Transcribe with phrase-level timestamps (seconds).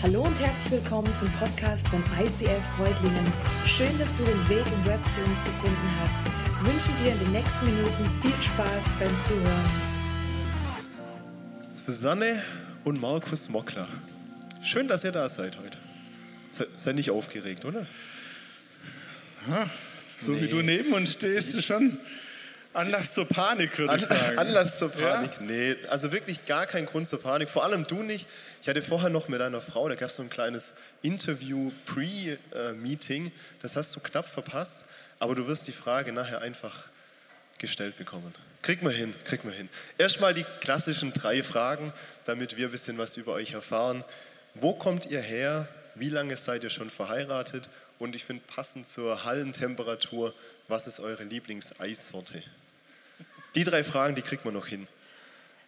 [0.00, 3.32] Hallo und herzlich willkommen zum Podcast von ICF Freudlingen.
[3.66, 6.22] Schön, dass du den Weg im Web zu uns gefunden hast.
[6.24, 9.70] Ich wünsche dir in den nächsten Minuten viel Spaß beim Zuhören.
[11.72, 12.40] Susanne
[12.84, 13.88] und Markus Mockler.
[14.62, 15.78] Schön, dass ihr da seid heute.
[16.76, 17.84] Seid nicht aufgeregt, oder?
[19.50, 19.68] Ja,
[20.16, 20.42] so nee.
[20.42, 21.98] wie du neben uns stehst, ist schon
[22.72, 24.38] Anlass zur Panik, würde ich sagen.
[24.38, 25.32] Anlass zur Panik?
[25.40, 25.42] Ja?
[25.46, 27.48] Nee, also wirklich gar kein Grund zur Panik.
[27.50, 28.26] Vor allem du nicht.
[28.60, 33.30] Ich hatte vorher noch mit einer Frau, da gab es so ein kleines Interview-Pre-Meeting.
[33.62, 34.86] Das hast du knapp verpasst,
[35.18, 36.88] aber du wirst die Frage nachher einfach
[37.58, 38.34] gestellt bekommen.
[38.62, 39.68] Krieg mal hin, krieg mal hin.
[39.96, 41.92] Erstmal die klassischen drei Fragen,
[42.24, 44.04] damit wir ein bisschen was über euch erfahren.
[44.54, 45.68] Wo kommt ihr her?
[45.94, 47.68] Wie lange seid ihr schon verheiratet?
[47.98, 50.34] Und ich finde passend zur Hallentemperatur,
[50.68, 52.42] was ist eure Lieblingseissorte?
[53.54, 54.86] Die drei Fragen, die kriegt man noch hin.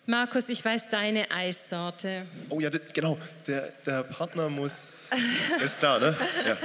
[0.06, 2.26] Markus, ich weiß deine Eissorte.
[2.48, 3.18] Oh ja, genau.
[3.46, 5.10] Der, der Partner muss.
[5.64, 6.16] ist klar, ne?
[6.46, 6.56] Ja.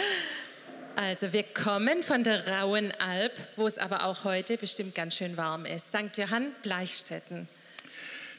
[0.96, 5.36] Also, wir kommen von der Rauen Alp, wo es aber auch heute bestimmt ganz schön
[5.36, 5.90] warm ist.
[5.90, 6.18] St.
[6.18, 7.48] Johann, Bleichstätten.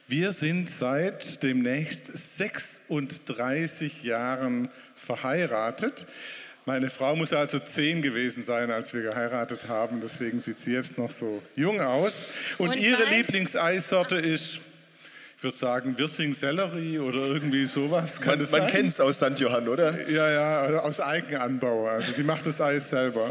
[0.09, 2.07] Wir sind seit demnächst
[2.39, 6.07] 36 Jahren verheiratet.
[6.65, 10.01] Meine Frau muss also zehn gewesen sein, als wir geheiratet haben.
[10.01, 12.25] Deswegen sieht sie jetzt noch so jung aus.
[12.59, 14.61] Und, Und ihre Lieblingseissorte ist
[15.37, 18.23] ich würde sagen, Wirsing-Sellerie oder irgendwie sowas.
[18.23, 19.39] Kann man man kennt es aus St.
[19.39, 20.09] Johann, oder?
[20.09, 21.89] Ja, ja, aus Eigenanbau.
[21.89, 23.29] Also die macht das Eis selber.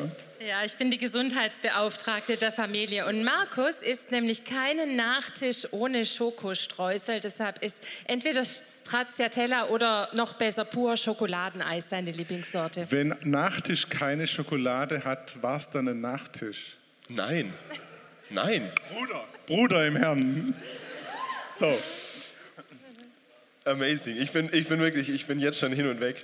[0.47, 3.07] Ja, ich bin die Gesundheitsbeauftragte der Familie.
[3.07, 7.21] Und Markus isst nämlich keinen Nachtisch ohne Schokostreusel.
[7.21, 12.85] Deshalb ist entweder Stracciatella oder noch besser pur Schokoladeneis seine Lieblingssorte.
[12.91, 16.77] Wenn Nachtisch keine Schokolade hat, war es dann ein Nachtisch?
[17.09, 17.51] Nein.
[18.29, 18.71] Nein.
[18.93, 19.23] Bruder.
[19.47, 20.53] Bruder im Herrn.
[21.57, 21.73] So.
[23.63, 24.17] Amazing.
[24.17, 26.23] Ich bin, ich bin wirklich, ich bin jetzt schon hin und weg.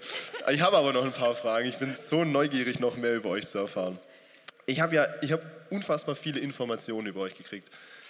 [0.51, 1.67] Ich habe aber noch ein paar Fragen.
[1.67, 3.97] Ich bin so neugierig, noch mehr über euch zu erfahren.
[4.65, 7.69] Ich habe ja, ich habe unfassbar viele Informationen über euch gekriegt.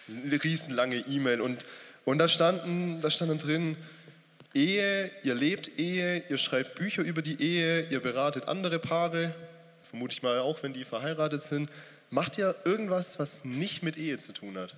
[0.09, 1.63] Eine riesenlange E-Mail und,
[2.05, 3.77] und da standen, da standen drin,
[4.53, 9.33] Ehe, ihr lebt Ehe, ihr schreibt Bücher über die Ehe, ihr beratet andere Paare,
[9.81, 11.69] vermute ich mal auch, wenn die verheiratet sind.
[12.09, 14.75] Macht ihr irgendwas, was nicht mit Ehe zu tun hat?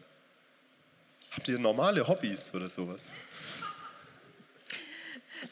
[1.44, 3.08] Habt ihr normale Hobbys oder sowas?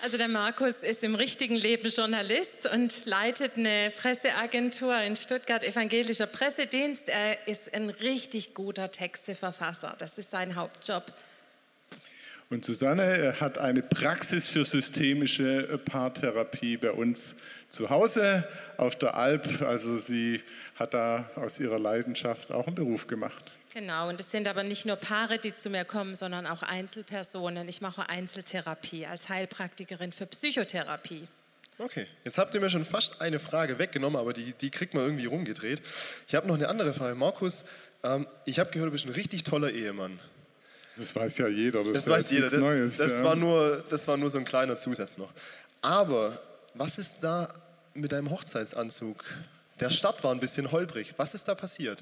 [0.01, 6.27] Also der Markus ist im richtigen Leben Journalist und leitet eine Presseagentur in Stuttgart, evangelischer
[6.27, 7.09] Pressedienst.
[7.09, 9.97] Er ist ein richtig guter Texteverfasser.
[9.99, 11.03] Das ist sein Hauptjob.
[12.49, 17.35] Und Susanne hat eine Praxis für systemische Paartherapie bei uns
[17.67, 18.47] zu Hause
[18.77, 19.61] auf der Alp.
[19.61, 20.41] Also sie
[20.75, 23.57] hat da aus ihrer Leidenschaft auch einen Beruf gemacht.
[23.73, 27.69] Genau, und es sind aber nicht nur Paare, die zu mir kommen, sondern auch Einzelpersonen.
[27.69, 31.25] Ich mache Einzeltherapie als Heilpraktikerin für Psychotherapie.
[31.77, 35.03] Okay, jetzt habt ihr mir schon fast eine Frage weggenommen, aber die, die kriegt man
[35.03, 35.81] irgendwie rumgedreht.
[36.27, 37.15] Ich habe noch eine andere Frage.
[37.15, 37.63] Markus,
[38.03, 40.19] ähm, ich habe gehört, du bist ein richtig toller Ehemann.
[40.97, 41.83] Das weiß ja jeder.
[41.85, 42.49] Das, das weiß jeder.
[42.49, 43.23] Das, Neues, das ja.
[43.23, 45.31] war nur, das war nur so ein kleiner Zusatz noch.
[45.81, 46.37] Aber
[46.73, 47.51] was ist da
[47.93, 49.23] mit deinem Hochzeitsanzug?
[49.79, 51.13] Der Start war ein bisschen holprig.
[51.17, 51.99] Was ist da passiert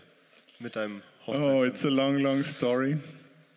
[0.58, 1.02] mit deinem
[1.38, 2.98] Oh, it's a long, long story.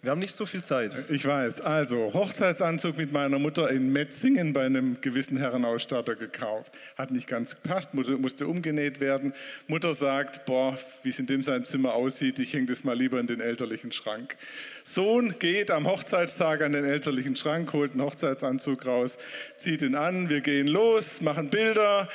[0.04, 0.90] Wir haben nicht so viel Zeit.
[1.10, 1.60] Ich weiß.
[1.60, 6.72] Also, Hochzeitsanzug mit meiner Mutter in Metzingen bei einem gewissen Herrenausstatter gekauft.
[6.98, 9.32] Hat nicht ganz gepasst, musste umgenäht werden.
[9.68, 13.20] Mutter sagt, boah, wie es in dem sein Zimmer aussieht, ich hänge das mal lieber
[13.20, 14.36] in den elterlichen Schrank.
[14.82, 19.18] Sohn geht am Hochzeitstag an den elterlichen Schrank, holt einen Hochzeitsanzug raus,
[19.56, 22.08] zieht ihn an, wir gehen los, machen Bilder,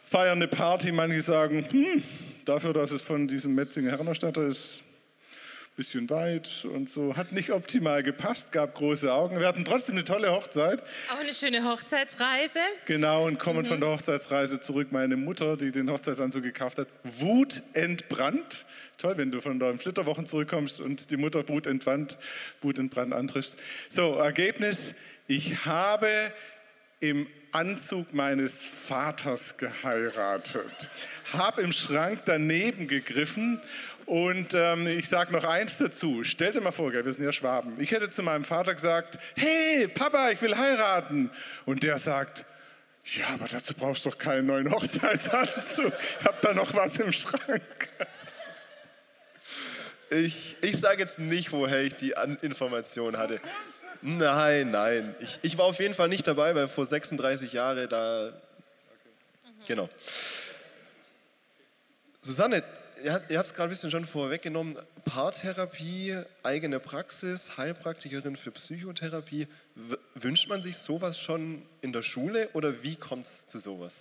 [0.00, 0.92] feiern eine Party.
[0.92, 2.04] Manche sagen, hm,
[2.44, 4.84] dafür, dass es von diesem Metzinger Herrenausstatter ist,
[5.76, 7.16] bisschen weit und so.
[7.16, 9.38] Hat nicht optimal gepasst, gab große Augen.
[9.38, 10.82] Wir hatten trotzdem eine tolle Hochzeit.
[11.12, 12.58] Auch eine schöne Hochzeitsreise.
[12.86, 13.66] Genau, und kommen mhm.
[13.66, 14.88] von der Hochzeitsreise zurück.
[14.90, 18.64] Meine Mutter, die den Hochzeitsanzug gekauft hat, wutentbrannt.
[18.96, 22.16] Toll, wenn du von deinen Flitterwochen zurückkommst und die Mutter wutentbrannt,
[22.62, 23.58] wutentbrannt antriffst.
[23.90, 24.94] So, Ergebnis,
[25.26, 26.08] ich habe
[27.00, 30.90] im Anzug meines Vaters geheiratet,
[31.34, 33.60] habe im Schrank daneben gegriffen
[34.06, 36.22] und ähm, ich sage noch eins dazu.
[36.22, 37.80] Stell dir mal vor, wir sind ja Schwaben.
[37.80, 41.30] Ich hätte zu meinem Vater gesagt, hey Papa, ich will heiraten.
[41.64, 42.44] Und der sagt,
[43.16, 45.92] ja, aber dazu brauchst du doch keinen neuen Hochzeitsanzug.
[46.20, 47.62] Ich habe da noch was im Schrank.
[50.10, 53.40] Ich, ich sage jetzt nicht, woher ich die Information hatte.
[54.02, 55.16] Nein, nein.
[55.18, 58.32] Ich, ich war auf jeden Fall nicht dabei, weil vor 36 Jahren da.
[59.66, 59.88] Genau.
[62.22, 62.62] Susanne,
[63.06, 64.76] ihr habt es gerade ein bisschen schon vorweggenommen.
[65.04, 69.46] Paartherapie, eigene Praxis, Heilpraktikerin für Psychotherapie.
[70.14, 73.98] Wünscht man sich sowas schon in der Schule oder wie kommt es zu sowas?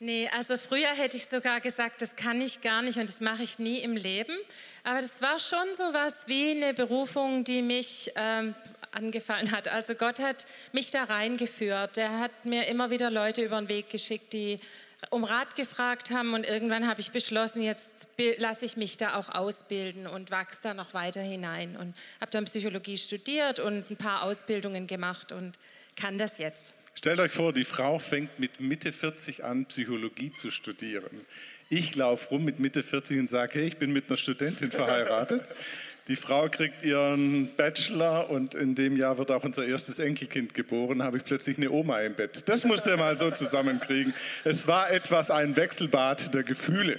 [0.00, 3.42] Nee, also früher hätte ich sogar gesagt, das kann ich gar nicht und das mache
[3.42, 4.34] ich nie im Leben.
[4.82, 8.54] Aber das war schon so was wie eine Berufung, die mich ähm,
[8.92, 9.68] angefallen hat.
[9.68, 11.98] Also Gott hat mich da reingeführt.
[11.98, 14.58] Er hat mir immer wieder Leute über den Weg geschickt, die
[15.08, 18.08] um Rat gefragt haben und irgendwann habe ich beschlossen, jetzt
[18.38, 22.44] lasse ich mich da auch ausbilden und wachse da noch weiter hinein und habe dann
[22.44, 25.52] Psychologie studiert und ein paar Ausbildungen gemacht und
[25.96, 26.74] kann das jetzt.
[26.94, 31.24] Stellt euch vor, die Frau fängt mit Mitte 40 an, Psychologie zu studieren.
[31.70, 35.42] Ich laufe rum mit Mitte 40 und sage, hey, ich bin mit einer Studentin verheiratet.
[36.10, 41.04] Die Frau kriegt ihren Bachelor und in dem Jahr wird auch unser erstes Enkelkind geboren,
[41.04, 42.48] habe ich plötzlich eine Oma im Bett.
[42.48, 44.12] Das musste er mal so zusammenkriegen.
[44.42, 46.98] Es war etwas ein Wechselbad der Gefühle.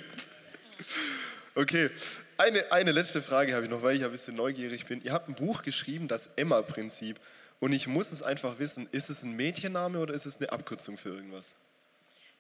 [1.56, 1.90] Okay,
[2.38, 5.02] eine, eine letzte Frage habe ich noch, weil ich ein bisschen neugierig bin.
[5.04, 7.18] Ihr habt ein Buch geschrieben, das Emma-Prinzip.
[7.60, 10.98] Und ich muss es einfach wissen, ist es ein Mädchenname oder ist es eine Abkürzung
[10.98, 11.52] für irgendwas?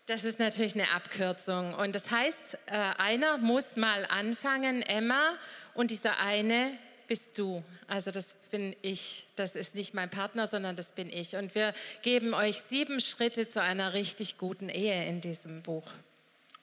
[0.07, 1.73] Das ist natürlich eine Abkürzung.
[1.75, 5.37] Und das heißt, äh, einer muss mal anfangen, Emma,
[5.73, 6.77] und dieser eine
[7.07, 7.63] bist du.
[7.87, 9.27] Also das bin ich.
[9.35, 11.35] Das ist nicht mein Partner, sondern das bin ich.
[11.35, 15.91] Und wir geben euch sieben Schritte zu einer richtig guten Ehe in diesem Buch.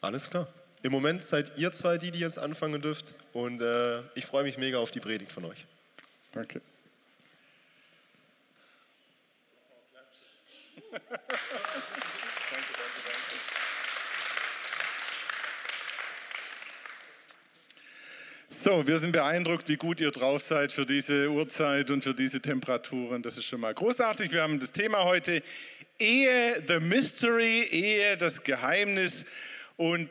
[0.01, 0.49] Alles klar.
[0.83, 3.15] Im Moment seid ihr zwei die, die jetzt anfangen dürft.
[3.33, 5.67] Und äh, ich freue mich mega auf die Predigt von euch.
[6.33, 6.61] Danke.
[18.61, 22.41] So, wir sind beeindruckt, wie gut ihr drauf seid für diese Uhrzeit und für diese
[22.41, 23.23] Temperaturen.
[23.23, 24.33] Das ist schon mal großartig.
[24.33, 25.45] Wir haben das Thema heute
[26.01, 29.27] Ehe, the Mystery, Ehe, das Geheimnis.
[29.77, 30.11] Und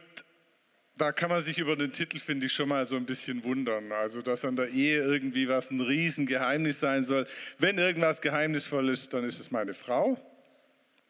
[0.95, 3.91] da kann man sich über den Titel, finde ich, schon mal so ein bisschen wundern.
[3.91, 7.27] Also, dass an der Ehe irgendwie was ein Riesengeheimnis sein soll.
[7.59, 10.17] Wenn irgendwas geheimnisvoll ist, dann ist es meine Frau.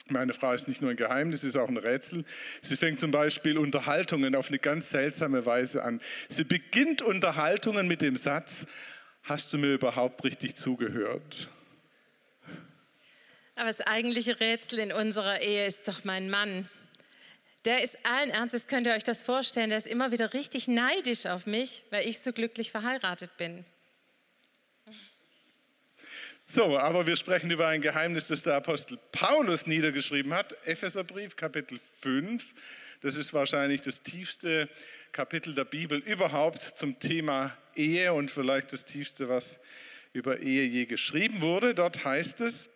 [0.09, 2.24] Meine Frau ist nicht nur ein Geheimnis, sie ist auch ein Rätsel.
[2.62, 6.00] Sie fängt zum Beispiel Unterhaltungen auf eine ganz seltsame Weise an.
[6.30, 8.68] Sie beginnt Unterhaltungen mit dem Satz,
[9.24, 11.50] hast du mir überhaupt richtig zugehört?
[13.56, 16.69] Aber das eigentliche Rätsel in unserer Ehe ist doch mein Mann.
[17.65, 21.25] Der ist allen Ernstes, könnt ihr euch das vorstellen, der ist immer wieder richtig neidisch
[21.25, 23.65] auf mich, weil ich so glücklich verheiratet bin.
[26.50, 30.56] So, aber wir sprechen über ein Geheimnis, das der Apostel Paulus niedergeschrieben hat.
[30.66, 32.42] Epheserbrief, Kapitel 5.
[33.02, 34.70] Das ist wahrscheinlich das tiefste
[35.12, 39.60] Kapitel der Bibel überhaupt zum Thema Ehe und vielleicht das tiefste, was
[40.14, 41.76] über Ehe je geschrieben wurde.
[41.76, 42.70] Dort heißt es,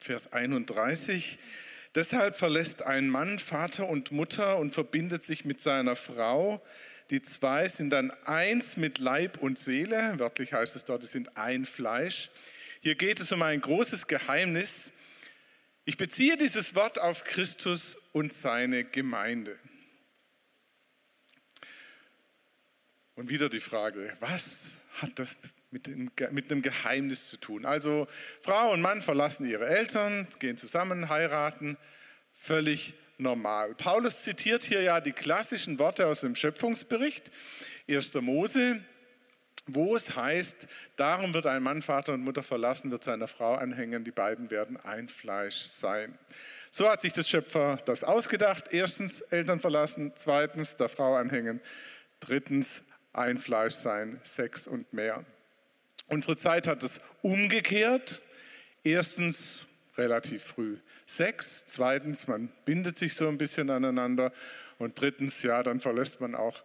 [0.00, 1.38] Vers 31,
[1.94, 6.60] deshalb verlässt ein Mann Vater und Mutter und verbindet sich mit seiner Frau.
[7.10, 10.14] Die zwei sind dann eins mit Leib und Seele.
[10.18, 12.28] Wörtlich heißt es dort, sie sind ein Fleisch.
[12.84, 14.90] Hier geht es um ein großes Geheimnis.
[15.84, 19.56] Ich beziehe dieses Wort auf Christus und seine Gemeinde.
[23.14, 25.36] Und wieder die Frage, was hat das
[25.70, 27.66] mit, einem Geheimnis zu tun?
[27.66, 28.08] Also
[28.40, 31.76] Frau und Mann verlassen ihre Eltern, gehen zusammen, heiraten,
[32.32, 33.76] völlig normal.
[33.76, 37.30] Paulus zitiert hier ja die klassischen Worte aus dem Schöpfungsbericht,
[37.88, 38.14] 1.
[38.14, 38.84] Mose
[39.66, 40.66] wo es heißt,
[40.96, 44.76] darum wird ein Mann Vater und Mutter verlassen, wird seiner Frau anhängen, die beiden werden
[44.84, 46.18] ein Fleisch sein.
[46.70, 48.64] So hat sich das Schöpfer das ausgedacht.
[48.70, 51.60] Erstens Eltern verlassen, zweitens der Frau anhängen,
[52.20, 55.24] drittens ein Fleisch sein, Sex und mehr.
[56.08, 58.20] Unsere Zeit hat es umgekehrt.
[58.84, 59.60] Erstens
[59.96, 64.32] relativ früh Sex, zweitens man bindet sich so ein bisschen aneinander
[64.82, 66.62] und drittens, ja, dann verlässt man auch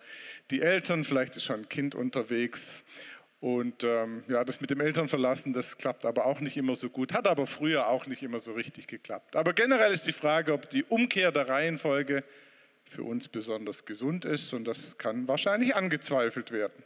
[0.52, 2.84] die Eltern, vielleicht ist schon ein Kind unterwegs.
[3.40, 7.14] Und ähm, ja, das mit dem Elternverlassen, das klappt aber auch nicht immer so gut,
[7.14, 9.36] hat aber früher auch nicht immer so richtig geklappt.
[9.36, 12.24] Aber generell ist die Frage, ob die Umkehr der Reihenfolge
[12.84, 16.84] für uns besonders gesund ist und das kann wahrscheinlich angezweifelt werden.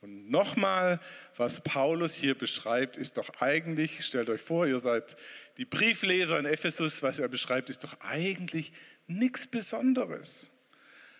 [0.00, 1.00] Und nochmal,
[1.36, 5.16] was Paulus hier beschreibt, ist doch eigentlich, stellt euch vor, ihr seid
[5.56, 8.72] die Briefleser in Ephesus, was er beschreibt, ist doch eigentlich
[9.06, 10.50] nichts Besonderes.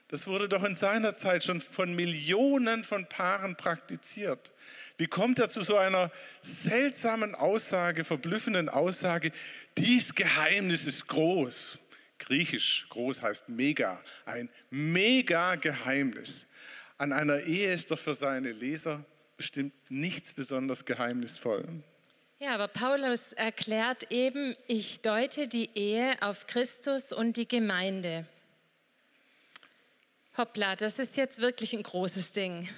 [0.08, 4.52] Das wurde doch in seiner Zeit schon von Millionen von Paaren praktiziert.
[4.96, 6.10] Wie kommt er zu so einer
[6.42, 9.32] seltsamen Aussage, verblüffenden Aussage,
[9.76, 11.78] dies Geheimnis ist groß.
[12.18, 16.46] Griechisch groß heißt mega, ein mega Geheimnis.
[16.96, 19.04] An einer Ehe ist doch für seine Leser
[19.36, 21.66] bestimmt nichts besonders geheimnisvoll.
[22.40, 28.26] Ja, aber Paulus erklärt eben, ich deute die Ehe auf Christus und die Gemeinde.
[30.36, 32.68] Hoppla, das ist jetzt wirklich ein großes Ding.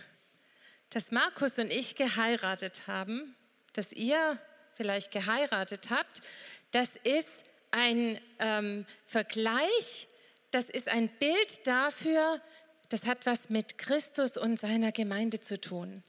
[0.91, 3.35] Dass Markus und ich geheiratet haben,
[3.73, 4.39] dass ihr
[4.75, 6.21] vielleicht geheiratet habt,
[6.71, 10.07] das ist ein ähm, Vergleich,
[10.51, 12.43] das ist ein Bild dafür,
[12.91, 16.03] das hat was mit Christus und seiner Gemeinde zu tun.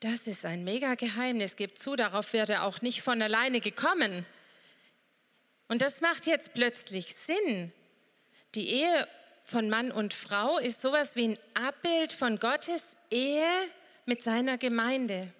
[0.00, 1.56] Das ist ein mega Geheimnis.
[1.56, 4.24] Gebt zu, darauf wäre er auch nicht von alleine gekommen.
[5.66, 7.72] Und das macht jetzt plötzlich Sinn.
[8.54, 9.08] Die Ehe
[9.44, 13.50] von Mann und Frau ist sowas wie ein Abbild von Gottes Ehe
[14.06, 15.32] mit seiner Gemeinde.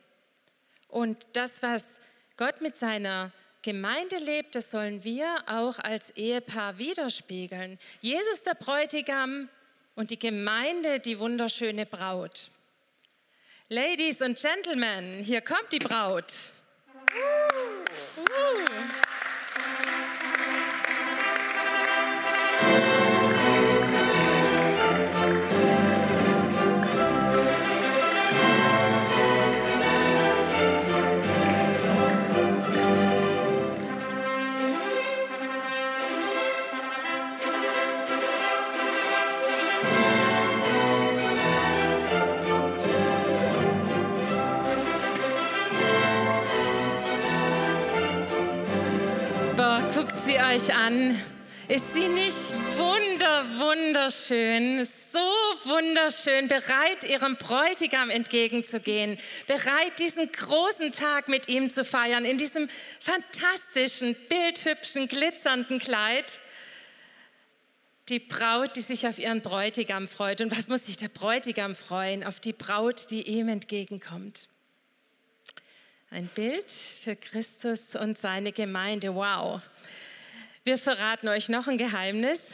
[0.88, 2.00] Und das, was
[2.36, 3.30] Gott mit seiner
[3.62, 7.78] Gemeinde lebt, das sollen wir auch als Ehepaar widerspiegeln.
[8.00, 9.48] Jesus der Bräutigam
[9.94, 12.50] und die Gemeinde die wunderschöne Braut.
[13.70, 16.32] Ladies and Gentlemen, hier kommt die Braut.
[17.12, 17.84] Uh.
[22.62, 22.97] Uh.
[50.28, 51.18] Sie euch an.
[51.68, 52.36] Ist sie nicht
[52.76, 55.18] wunder, wunderschön, so
[55.64, 59.16] wunderschön, bereit, ihrem Bräutigam entgegenzugehen,
[59.46, 62.68] bereit, diesen großen Tag mit ihm zu feiern, in diesem
[63.00, 66.40] fantastischen, bildhübschen, glitzernden Kleid?
[68.10, 70.42] Die Braut, die sich auf ihren Bräutigam freut.
[70.42, 72.22] Und was muss sich der Bräutigam freuen?
[72.22, 74.46] Auf die Braut, die ihm entgegenkommt.
[76.10, 79.14] Ein Bild für Christus und seine Gemeinde.
[79.14, 79.62] Wow.
[80.68, 82.52] Wir verraten euch noch ein Geheimnis.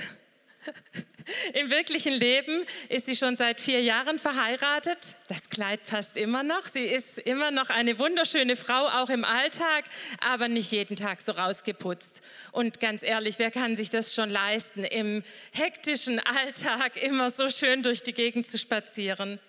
[1.55, 4.99] Im wirklichen Leben ist sie schon seit vier Jahren verheiratet.
[5.29, 6.63] Das Kleid passt immer noch.
[6.63, 9.83] Sie ist immer noch eine wunderschöne Frau, auch im Alltag,
[10.21, 12.23] aber nicht jeden Tag so rausgeputzt.
[12.53, 17.83] Und ganz ehrlich, wer kann sich das schon leisten, im hektischen Alltag immer so schön
[17.83, 19.41] durch die Gegend zu spazieren?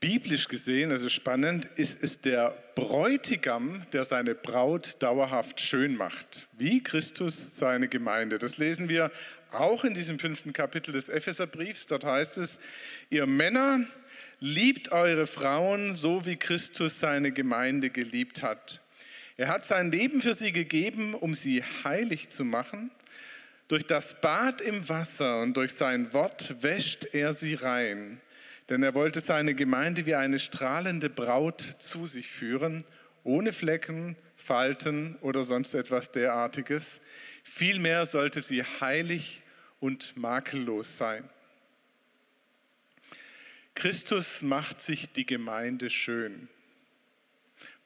[0.00, 6.82] Biblisch gesehen, also spannend, ist es der Bräutigam, der seine Braut dauerhaft schön macht, wie
[6.84, 8.38] Christus seine Gemeinde.
[8.38, 9.10] Das lesen wir
[9.50, 11.86] auch in diesem fünften Kapitel des Epheserbriefs.
[11.86, 12.60] Dort heißt es,
[13.10, 13.80] ihr Männer,
[14.38, 18.80] liebt eure Frauen so, wie Christus seine Gemeinde geliebt hat.
[19.36, 22.92] Er hat sein Leben für sie gegeben, um sie heilig zu machen.
[23.66, 28.20] Durch das Bad im Wasser und durch sein Wort wäscht er sie rein
[28.68, 32.84] denn er wollte seine Gemeinde wie eine strahlende Braut zu sich führen,
[33.24, 37.00] ohne Flecken, Falten oder sonst etwas derartiges.
[37.42, 39.42] Vielmehr sollte sie heilig
[39.80, 41.28] und makellos sein.
[43.74, 46.48] Christus macht sich die Gemeinde schön,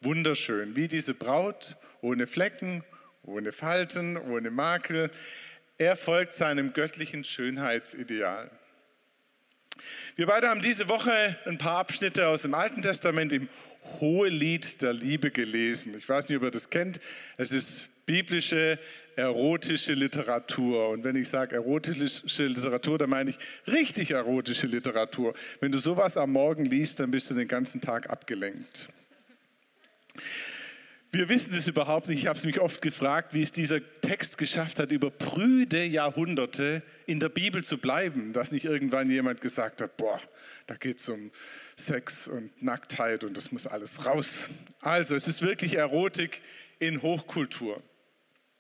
[0.01, 2.83] wunderschön, wie diese Braut, ohne Flecken,
[3.23, 5.11] ohne Falten, ohne Makel.
[5.79, 8.51] Er folgt seinem göttlichen Schönheitsideal.
[10.17, 11.13] Wir beide haben diese Woche
[11.47, 13.49] ein paar Abschnitte aus dem Alten Testament im
[14.01, 15.95] Hohelied der Liebe gelesen.
[15.97, 17.01] Ich weiß nicht, ob ihr das kennt.
[17.37, 18.79] Es ist biblische,
[19.17, 20.89] erotische Literatur.
[20.91, 25.35] Und wenn ich sage erotische Literatur, dann meine ich richtig erotische Literatur.
[25.61, 28.89] Wenn du sowas am Morgen liest, dann bist du den ganzen Tag abgelenkt.
[31.15, 32.21] Wir wissen es überhaupt nicht.
[32.21, 36.83] Ich habe es mich oft gefragt, wie es dieser Text geschafft hat, über prüde Jahrhunderte
[37.05, 40.19] in der Bibel zu bleiben, dass nicht irgendwann jemand gesagt hat, boah,
[40.67, 41.31] da geht es um
[41.77, 44.49] Sex und Nacktheit und das muss alles raus.
[44.81, 46.41] Also es ist wirklich Erotik
[46.79, 47.83] in Hochkultur.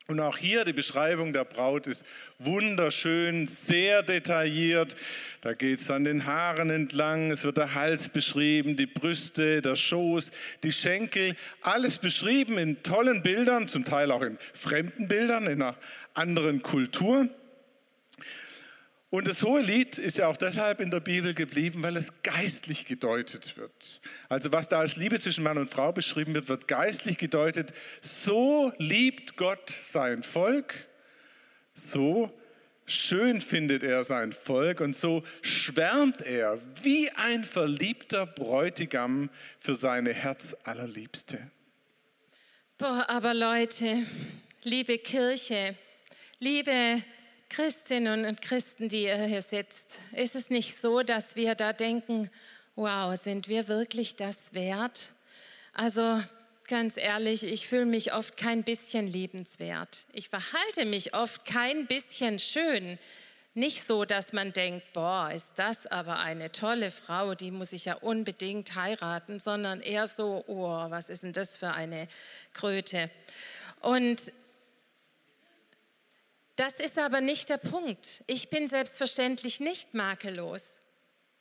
[0.09, 2.05] Und auch hier die Beschreibung der Braut ist
[2.39, 4.97] wunderschön, sehr detailliert.
[5.43, 9.77] Da geht es an den Haaren entlang, es wird der Hals beschrieben, die Brüste, der
[9.77, 10.33] Schoß,
[10.65, 15.77] die Schenkel, alles beschrieben in tollen Bildern, zum Teil auch in fremden Bildern, in einer
[16.15, 17.29] anderen Kultur.
[19.13, 22.87] Und das hohe Lied ist ja auch deshalb in der Bibel geblieben, weil es geistlich
[22.87, 24.01] gedeutet wird.
[24.31, 27.75] Also was da als Liebe zwischen Mann und Frau beschrieben wird, wird geistlich gedeutet.
[28.01, 30.87] So liebt Gott sein Volk,
[31.75, 32.33] so
[32.87, 39.29] schön findet er sein Volk und so schwärmt er wie ein verliebter Bräutigam
[39.59, 41.39] für seine Herz allerliebste.
[42.79, 44.07] Boah, aber Leute,
[44.63, 45.77] liebe Kirche,
[46.39, 47.03] liebe
[47.53, 52.31] Christinnen und Christen, die ihr hier sitzt, ist es nicht so, dass wir da denken,
[52.77, 55.11] wow, sind wir wirklich das wert?
[55.75, 56.23] Also
[56.67, 59.99] ganz ehrlich, ich fühle mich oft kein bisschen liebenswert.
[60.15, 62.99] Ich verhalte mich oft kein bisschen schön.
[63.53, 67.85] Nicht so, dass man denkt, boah, ist das aber eine tolle Frau, die muss ich
[67.85, 72.09] ja unbedingt heiraten, sondern eher so, oh, was ist denn das für eine
[72.55, 73.11] Kröte?
[73.83, 74.33] Und
[76.63, 78.23] das ist aber nicht der Punkt.
[78.29, 80.79] Ich bin selbstverständlich nicht makellos.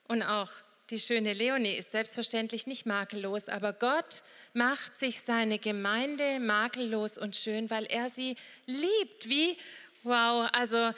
[0.08, 0.50] Und auch
[0.90, 4.24] die schöne Leonie ist selbstverständlich nicht makellos, aber Gott
[4.54, 8.36] macht sich seine Gemeinde makellos und schön, weil er sie
[8.66, 9.30] liebt.
[9.30, 9.56] Wie,
[10.02, 10.92] wow, also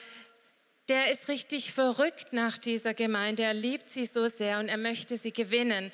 [0.87, 3.43] der ist richtig verrückt nach dieser Gemeinde.
[3.43, 5.91] Er liebt sie so sehr und er möchte sie gewinnen.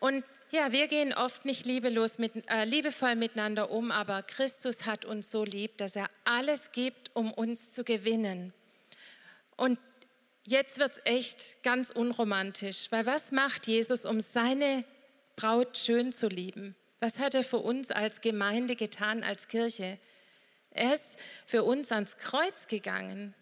[0.00, 5.04] Und ja, wir gehen oft nicht liebelos mit, äh, liebevoll miteinander um, aber Christus hat
[5.04, 8.52] uns so lieb, dass er alles gibt, um uns zu gewinnen.
[9.56, 9.78] Und
[10.44, 14.84] jetzt wird es echt ganz unromantisch, weil was macht Jesus, um seine
[15.36, 16.74] Braut schön zu lieben?
[16.98, 19.98] Was hat er für uns als Gemeinde getan, als Kirche?
[20.70, 23.34] Er ist für uns ans Kreuz gegangen.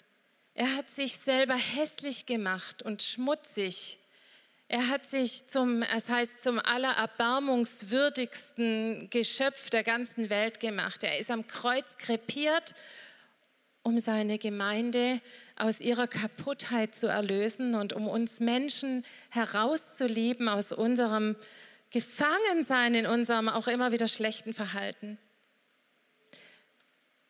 [0.54, 3.97] Er hat sich selber hässlich gemacht und schmutzig.
[4.68, 11.02] Er hat sich zum, es heißt, zum allererbarmungswürdigsten Geschöpf der ganzen Welt gemacht.
[11.02, 12.74] Er ist am Kreuz krepiert,
[13.82, 15.22] um seine Gemeinde
[15.56, 21.36] aus ihrer Kaputtheit zu erlösen und um uns Menschen herauszulieben aus unserem
[21.90, 25.16] Gefangensein, in unserem auch immer wieder schlechten Verhalten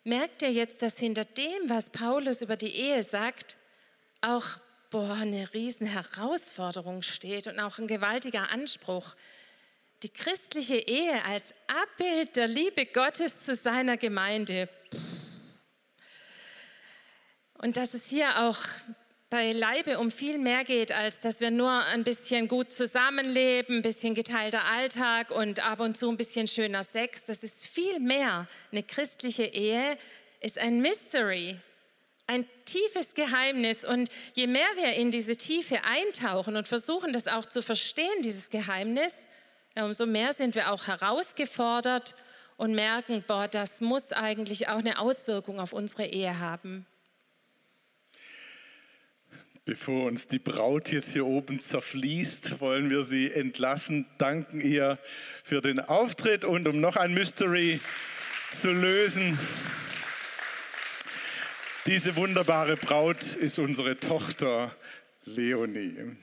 [0.09, 3.57] merkt ihr jetzt, dass hinter dem, was Paulus über die Ehe sagt,
[4.23, 4.45] auch
[4.91, 9.15] boah, eine riesen Herausforderung steht und auch ein gewaltiger Anspruch.
[10.03, 14.69] Die christliche Ehe als Abbild der Liebe Gottes zu seiner Gemeinde.
[17.55, 18.59] Und dass es hier auch
[19.31, 23.83] bei Leibe um viel mehr geht, als dass wir nur ein bisschen gut zusammenleben, ein
[23.83, 27.27] bisschen geteilter Alltag und ab und zu ein bisschen schöner Sex.
[27.27, 28.47] Das ist viel mehr.
[28.73, 29.99] Eine christliche Ehe
[30.41, 31.59] ist ein Mystery,
[32.29, 33.85] ein tiefes Geheimnis.
[33.85, 38.51] Und je mehr wir in diese Tiefe eintauchen und versuchen, das auch zu verstehen, dieses
[38.51, 39.27] Geheimnis,
[39.75, 42.15] umso mehr sind wir auch herausgefordert
[42.57, 46.87] und merken, boah, das muss eigentlich auch eine Auswirkung auf unsere Ehe haben.
[49.65, 54.99] Bevor uns die Braut jetzt hier oben zerfließt, wollen wir sie entlassen, danken ihr
[55.45, 57.79] für den Auftritt und um noch ein Mystery
[58.51, 59.39] zu lösen.
[61.89, 64.71] Diese wunderbare Braut ist unsere Tochter
[65.25, 66.19] Leonie.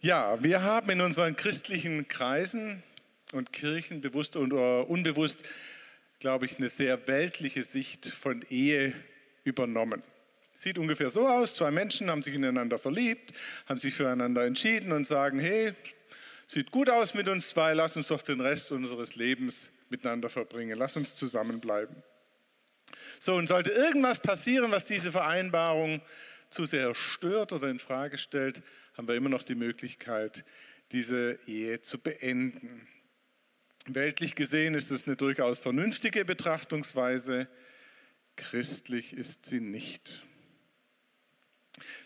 [0.00, 2.80] Ja, wir haben in unseren christlichen Kreisen
[3.32, 5.40] und Kirchen bewusst oder unbewusst,
[6.20, 8.92] glaube ich, eine sehr weltliche Sicht von Ehe
[9.42, 10.00] übernommen.
[10.54, 13.34] Sieht ungefähr so aus, zwei Menschen haben sich ineinander verliebt,
[13.66, 15.72] haben sich füreinander entschieden und sagen, hey,
[16.46, 20.78] sieht gut aus mit uns zwei, lass uns doch den Rest unseres Lebens miteinander verbringen,
[20.78, 21.96] lass uns zusammenbleiben.
[23.18, 26.00] So, und sollte irgendwas passieren, was diese Vereinbarung
[26.50, 28.62] zu sehr stört oder in Frage stellt,
[28.96, 30.44] haben wir immer noch die Möglichkeit,
[30.92, 32.86] diese Ehe zu beenden.
[33.86, 37.48] Weltlich gesehen ist es eine durchaus vernünftige Betrachtungsweise,
[38.36, 40.24] christlich ist sie nicht.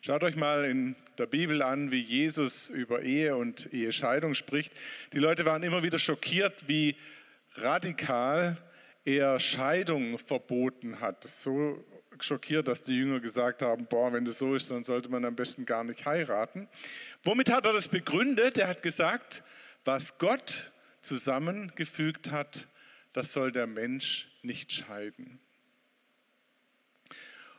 [0.01, 4.73] Schaut euch mal in der Bibel an, wie Jesus über Ehe und Ehescheidung spricht.
[5.13, 6.97] Die Leute waren immer wieder schockiert, wie
[7.55, 8.57] radikal
[9.05, 11.25] er Scheidung verboten hat.
[11.25, 11.85] So
[12.21, 15.35] schockiert, dass die Jünger gesagt haben, boah, wenn das so ist, dann sollte man am
[15.35, 16.69] besten gar nicht heiraten.
[17.25, 18.59] Womit hat er das begründet?
[18.59, 19.43] Er hat gesagt,
[19.85, 20.71] was Gott
[21.03, 22.69] zusammengefügt hat,
[23.13, 25.41] das soll der Mensch nicht scheiden.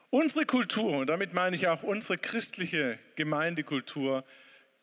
[0.10, 4.24] Unsere Kultur, und damit meine ich auch unsere christliche Gemeindekultur,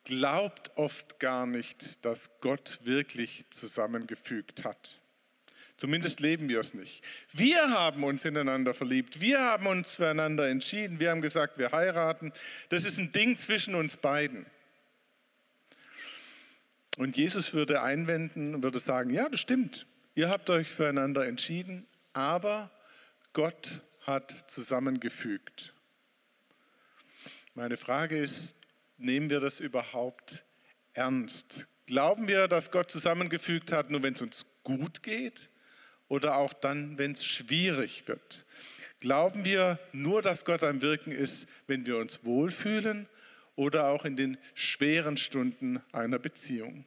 [0.04, 4.99] glaubt oft gar nicht, dass Gott wirklich zusammengefügt hat.
[5.80, 7.02] Zumindest leben wir es nicht.
[7.32, 12.34] Wir haben uns ineinander verliebt, wir haben uns füreinander entschieden, wir haben gesagt, wir heiraten.
[12.68, 14.44] Das ist ein Ding zwischen uns beiden.
[16.98, 22.70] Und Jesus würde einwenden, würde sagen, ja, das stimmt, ihr habt euch füreinander entschieden, aber
[23.32, 25.72] Gott hat zusammengefügt.
[27.54, 28.56] Meine Frage ist,
[28.98, 30.44] nehmen wir das überhaupt
[30.92, 31.68] ernst?
[31.86, 35.48] Glauben wir, dass Gott zusammengefügt hat, nur wenn es uns gut geht
[36.10, 38.44] oder auch dann, wenn es schwierig wird?
[38.98, 43.08] Glauben wir nur, dass Gott am Wirken ist, wenn wir uns wohlfühlen
[43.56, 46.84] oder auch in den schweren Stunden einer Beziehung?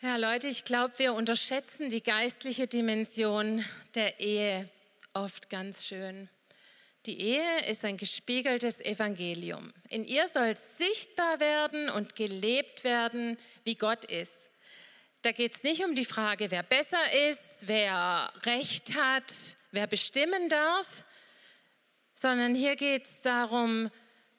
[0.00, 3.62] Ja, Leute, ich glaube, wir unterschätzen die geistliche Dimension
[3.94, 4.70] der Ehe
[5.12, 6.30] oft ganz schön.
[7.06, 9.72] Die Ehe ist ein gespiegeltes Evangelium.
[9.88, 14.50] In ihr soll sichtbar werden und gelebt werden, wie Gott ist.
[15.22, 19.30] Da geht es nicht um die Frage, wer besser ist, wer Recht hat,
[19.70, 21.04] wer bestimmen darf,
[22.14, 23.90] sondern hier geht es darum,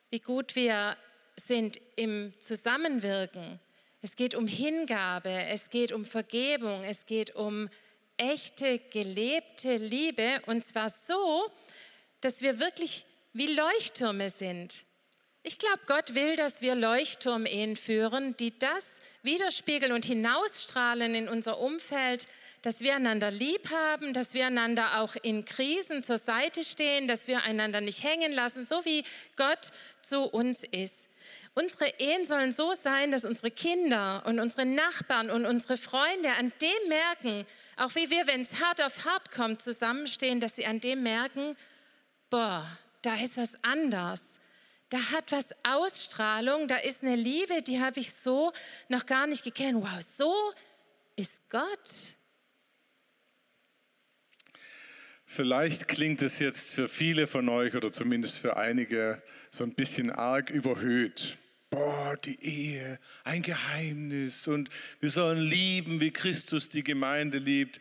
[0.10, 0.98] wie gut wir
[1.36, 3.60] sind im Zusammenwirken.
[4.02, 7.70] Es geht um Hingabe, es geht um Vergebung, es geht um
[8.18, 11.52] echte, gelebte Liebe und zwar so,
[12.22, 14.84] dass wir wirklich wie Leuchttürme sind.
[15.44, 21.60] Ich glaube, Gott will, dass wir Leuchtturmehen führen, die das widerspiegeln und hinausstrahlen in unser
[21.60, 22.28] Umfeld,
[22.62, 27.28] dass wir einander lieb haben, dass wir einander auch in Krisen zur Seite stehen, dass
[27.28, 29.04] wir einander nicht hängen lassen, so wie
[29.36, 29.72] Gott
[30.04, 31.10] zu uns ist.
[31.56, 36.52] Unsere Ehen sollen so sein, dass unsere Kinder und unsere Nachbarn und unsere Freunde an
[36.62, 40.80] dem merken, auch wie wir, wenn es hart auf hart kommt, zusammenstehen, dass sie an
[40.80, 41.58] dem merken,
[42.30, 42.66] boah,
[43.02, 44.41] da ist was anders.
[44.92, 48.52] Da hat was Ausstrahlung, da ist eine Liebe, die habe ich so
[48.90, 49.76] noch gar nicht gekannt.
[49.76, 50.34] Wow, so
[51.16, 52.14] ist Gott.
[55.26, 60.12] Vielleicht klingt es jetzt für viele von euch oder zumindest für einige so ein bisschen
[60.12, 61.38] arg überhöht.
[61.70, 64.68] Boah, die Ehe, ein Geheimnis und
[65.00, 67.80] wir sollen lieben, wie Christus die Gemeinde liebt.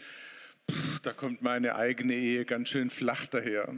[0.69, 3.75] Puh, da kommt meine eigene Ehe ganz schön flach daher.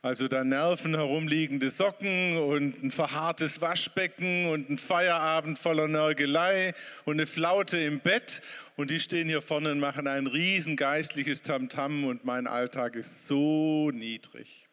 [0.00, 6.72] Also da Nerven herumliegende Socken und ein verharrtes Waschbecken und ein Feierabend voller Nörgelei
[7.04, 8.40] und eine Flaute im Bett.
[8.76, 13.26] Und die stehen hier vorne und machen ein riesen geistliches Tamtam und mein Alltag ist
[13.26, 14.68] so niedrig.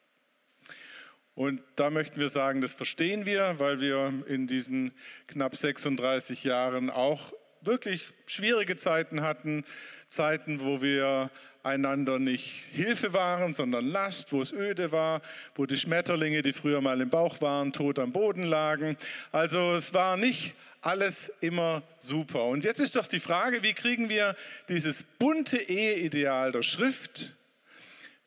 [1.34, 4.92] Und da möchten wir sagen, das verstehen wir, weil wir in diesen
[5.28, 9.66] knapp 36 Jahren auch wirklich schwierige Zeiten hatten,
[10.08, 11.32] Zeiten, wo wir
[11.66, 15.22] einander nicht Hilfe waren, sondern Last, wo es öde war,
[15.56, 18.98] wo die Schmetterlinge, die früher mal im Bauch waren, tot am Boden lagen.
[19.32, 22.46] Also es war nicht alles immer super.
[22.46, 24.36] Und jetzt ist doch die Frage, wie kriegen wir
[24.70, 27.34] dieses bunte Eheideal der Schrift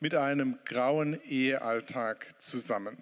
[0.01, 3.01] mit einem grauen Ehealltag zusammen?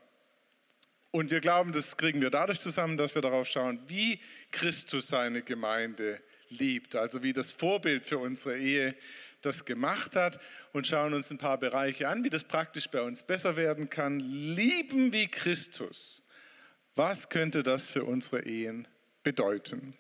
[1.10, 4.20] Und wir glauben, das kriegen wir dadurch zusammen, dass wir darauf schauen, wie
[4.52, 8.96] Christus seine Gemeinde liebt, also wie das Vorbild für unsere Ehe
[9.42, 10.40] das gemacht hat
[10.74, 14.20] und schauen uns ein paar Bereiche an, wie das praktisch bei uns besser werden kann.
[14.20, 16.22] Lieben wie Christus.
[16.96, 18.88] Was könnte das für unsere Ehen
[19.24, 19.96] bedeuten?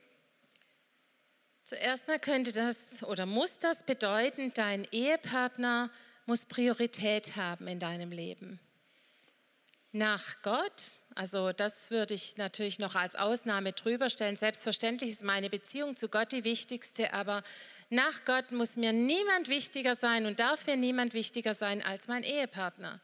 [1.63, 5.91] Zuerst mal könnte das oder muss das bedeuten, dein Ehepartner
[6.25, 8.59] muss Priorität haben in deinem Leben.
[9.91, 10.83] Nach Gott,
[11.15, 14.35] also das würde ich natürlich noch als Ausnahme drüber stellen.
[14.37, 17.43] Selbstverständlich ist meine Beziehung zu Gott die wichtigste, aber
[17.89, 22.23] nach Gott muss mir niemand wichtiger sein und darf mir niemand wichtiger sein als mein
[22.23, 22.99] Ehepartner.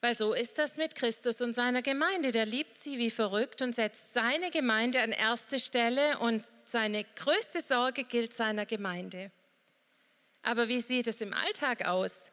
[0.00, 2.32] Weil so ist das mit Christus und seiner Gemeinde.
[2.32, 7.60] Der liebt sie wie verrückt und setzt seine Gemeinde an erste Stelle und seine größte
[7.60, 9.30] Sorge gilt seiner Gemeinde.
[10.42, 12.32] Aber wie sieht es im Alltag aus?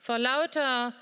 [0.00, 0.92] Vor lauter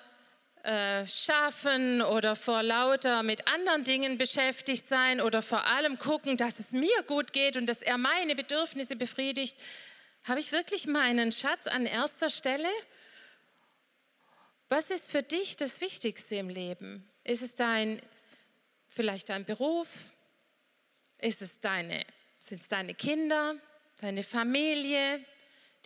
[0.62, 6.58] äh, Schaffen oder vor lauter mit anderen Dingen beschäftigt sein oder vor allem gucken, dass
[6.58, 9.56] es mir gut geht und dass er meine Bedürfnisse befriedigt,
[10.26, 12.68] habe ich wirklich meinen Schatz an erster Stelle?
[14.68, 17.08] Was ist für dich das Wichtigste im Leben?
[17.22, 18.02] Ist es dein,
[18.88, 19.88] vielleicht dein Beruf?
[21.18, 22.04] Ist es deine,
[22.40, 23.54] sind es deine Kinder,
[24.00, 25.24] deine Familie,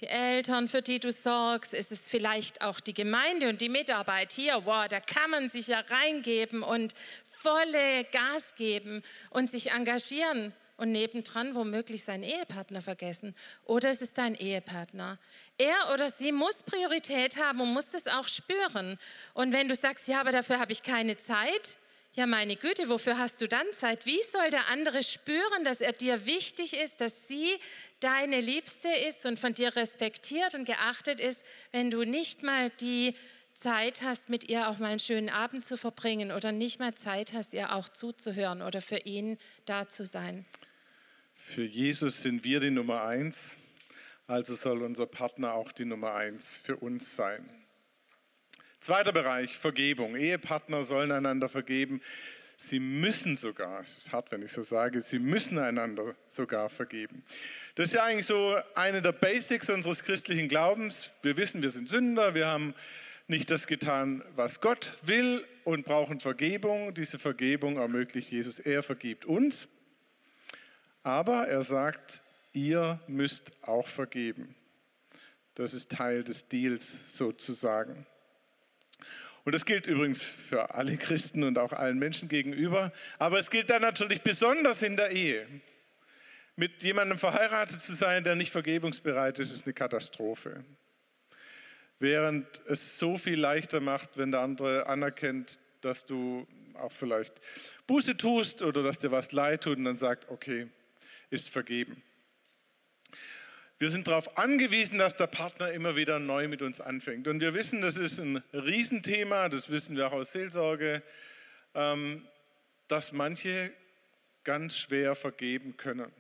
[0.00, 1.74] die Eltern, für die du sorgst?
[1.74, 4.64] Ist es vielleicht auch die Gemeinde und die Mitarbeit hier?
[4.64, 10.92] Wow, da kann man sich ja reingeben und volle Gas geben und sich engagieren und
[10.92, 13.34] nebendran womöglich seinen Ehepartner vergessen.
[13.66, 15.18] Oder es ist dein Ehepartner.
[15.58, 18.98] Er oder sie muss Priorität haben und muss das auch spüren.
[19.34, 21.76] Und wenn du sagst, ja, aber dafür habe ich keine Zeit,
[22.14, 24.06] ja, meine Güte, wofür hast du dann Zeit?
[24.06, 27.48] Wie soll der andere spüren, dass er dir wichtig ist, dass sie
[28.00, 33.14] deine Liebste ist und von dir respektiert und geachtet ist, wenn du nicht mal die
[33.52, 37.34] Zeit hast, mit ihr auch mal einen schönen Abend zu verbringen oder nicht mal Zeit
[37.34, 40.46] hast, ihr auch zuzuhören oder für ihn da zu sein?
[41.42, 43.56] Für Jesus sind wir die Nummer eins,
[44.28, 47.48] also soll unser Partner auch die Nummer eins für uns sein.
[48.78, 50.14] Zweiter Bereich, Vergebung.
[50.14, 52.00] Ehepartner sollen einander vergeben.
[52.56, 57.24] Sie müssen sogar, es ist hart, wenn ich so sage, sie müssen einander sogar vergeben.
[57.74, 61.10] Das ist ja eigentlich so eine der Basics unseres christlichen Glaubens.
[61.22, 62.74] Wir wissen, wir sind Sünder, wir haben
[63.26, 66.94] nicht das getan, was Gott will und brauchen Vergebung.
[66.94, 68.60] Diese Vergebung ermöglicht Jesus.
[68.60, 69.68] Er vergibt uns
[71.02, 74.54] aber er sagt, ihr müsst auch vergeben.
[75.54, 78.06] Das ist Teil des Deals sozusagen.
[79.44, 82.92] Und das gilt übrigens für alle Christen und auch allen Menschen gegenüber.
[83.18, 85.46] Aber es gilt dann natürlich besonders in der Ehe.
[86.56, 90.64] Mit jemandem verheiratet zu sein, der nicht vergebungsbereit ist, ist eine Katastrophe.
[91.98, 97.32] Während es so viel leichter macht, wenn der andere anerkennt, dass du auch vielleicht
[97.86, 100.68] Buße tust oder dass dir was leid tut und dann sagt, okay,
[101.30, 102.02] ist vergeben.
[103.78, 107.26] Wir sind darauf angewiesen, dass der Partner immer wieder neu mit uns anfängt.
[107.26, 111.02] Und wir wissen, das ist ein Riesenthema, das wissen wir auch aus Seelsorge,
[111.74, 112.26] ähm,
[112.88, 113.72] dass manche
[114.44, 116.12] ganz schwer vergeben können.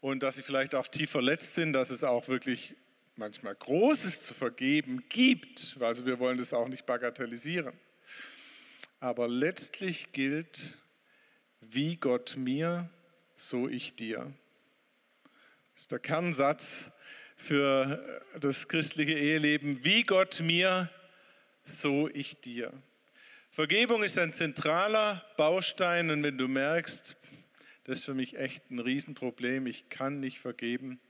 [0.00, 2.74] Und dass sie vielleicht auch tief verletzt sind, dass es auch wirklich
[3.16, 5.78] manchmal Großes zu vergeben gibt.
[5.80, 7.72] Also wir wollen das auch nicht bagatellisieren.
[9.00, 10.76] Aber letztlich gilt,
[11.60, 12.90] wie Gott mir,
[13.40, 14.32] so ich dir.
[15.74, 16.90] Das ist der Kernsatz
[17.36, 19.84] für das christliche Eheleben.
[19.84, 20.90] Wie Gott mir,
[21.62, 22.72] so ich dir.
[23.50, 27.16] Vergebung ist ein zentraler Baustein und wenn du merkst,
[27.84, 31.00] das ist für mich echt ein Riesenproblem, ich kann nicht vergeben,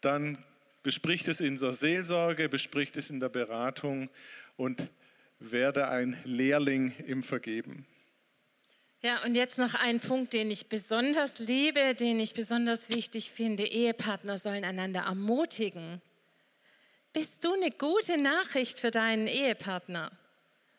[0.00, 0.38] dann
[0.82, 4.10] bespricht es in der Seelsorge, bespricht es in der Beratung
[4.56, 4.88] und
[5.38, 7.86] werde ein Lehrling im Vergeben.
[9.00, 13.64] Ja, und jetzt noch ein Punkt, den ich besonders liebe, den ich besonders wichtig finde.
[13.64, 16.02] Ehepartner sollen einander ermutigen.
[17.12, 20.10] Bist du eine gute Nachricht für deinen Ehepartner?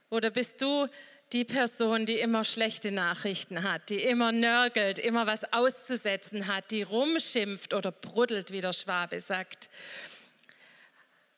[0.09, 0.87] Oder bist du
[1.31, 6.81] die Person, die immer schlechte Nachrichten hat, die immer nörgelt, immer was auszusetzen hat, die
[6.81, 9.69] rumschimpft oder bruddelt, wie der Schwabe sagt?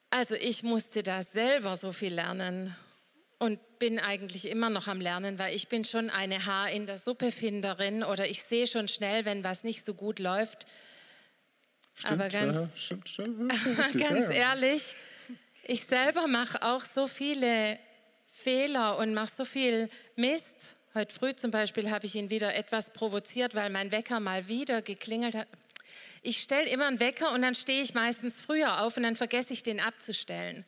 [0.09, 2.75] Also ich musste da selber so viel lernen
[3.41, 6.99] und bin eigentlich immer noch am Lernen, weil ich bin schon eine Haar in der
[6.99, 10.67] Suppe Finderin oder ich sehe schon schnell, wenn was nicht so gut läuft.
[11.95, 14.32] Stimmt, Aber ganz, ja, stimmt, stimmt, richtig, ganz ja.
[14.34, 14.93] ehrlich,
[15.63, 17.80] ich selber mache auch so viele
[18.27, 20.75] Fehler und mache so viel Mist.
[20.93, 24.84] Heute früh zum Beispiel habe ich ihn wieder etwas provoziert, weil mein Wecker mal wieder
[24.84, 25.47] geklingelt hat.
[26.21, 29.51] Ich stelle immer einen Wecker und dann stehe ich meistens früher auf und dann vergesse
[29.51, 30.63] ich den abzustellen.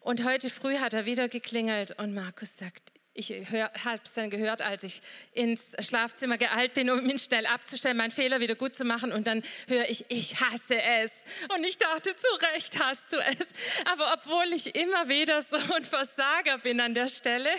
[0.00, 4.62] Und heute früh hat er wieder geklingelt und Markus sagt, ich habe es dann gehört,
[4.62, 5.00] als ich
[5.32, 9.10] ins Schlafzimmer geeilt bin, um ihn schnell abzustellen, meinen Fehler wieder gut zu machen.
[9.10, 11.24] Und dann höre ich, ich hasse es.
[11.48, 13.48] Und ich dachte, zu Recht hast du es.
[13.86, 17.50] Aber obwohl ich immer wieder so ein Versager bin an der Stelle,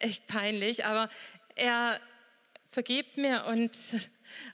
[0.00, 1.08] echt peinlich, aber
[1.54, 2.00] er
[2.68, 3.76] vergibt mir und,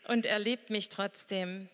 [0.09, 1.71] und er liebt mich trotzdem.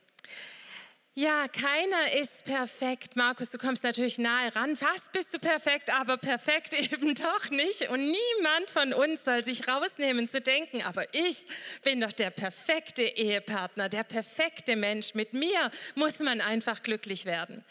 [1.15, 3.17] Ja, keiner ist perfekt.
[3.17, 4.77] Markus, du kommst natürlich nahe ran.
[4.77, 7.91] Fast bist du perfekt, aber perfekt eben doch nicht.
[7.91, 11.43] Und niemand von uns soll sich rausnehmen zu denken, aber ich
[11.83, 15.15] bin doch der perfekte Ehepartner, der perfekte Mensch.
[15.15, 17.65] Mit mir muss man einfach glücklich werden.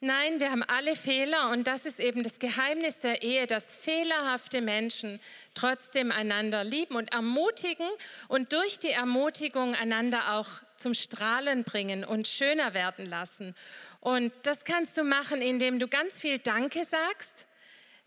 [0.00, 4.60] Nein, wir haben alle Fehler und das ist eben das Geheimnis der Ehe, dass fehlerhafte
[4.60, 5.18] Menschen
[5.56, 7.88] trotzdem einander lieben und ermutigen
[8.28, 13.54] und durch die Ermutigung einander auch zum Strahlen bringen und schöner werden lassen.
[14.00, 17.46] Und das kannst du machen, indem du ganz viel Danke sagst.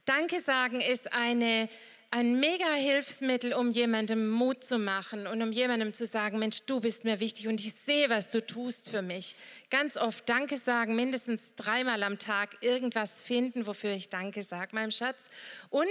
[0.05, 1.67] Danke sagen ist eine
[2.11, 6.79] ein mega Hilfsmittel, um jemandem Mut zu machen und um jemandem zu sagen, Mensch, du
[6.79, 9.35] bist mir wichtig und ich sehe, was du tust für mich.
[9.71, 14.89] Ganz oft Danke sagen, mindestens dreimal am Tag irgendwas finden, wofür ich Danke sage, meinem
[14.89, 15.29] Schatz.
[15.69, 15.87] Und